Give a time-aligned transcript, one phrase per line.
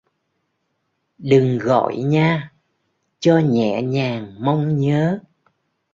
[1.17, 2.53] Đừng gọi nha,
[3.19, 5.19] cho nhẹ nhàng mong nhớ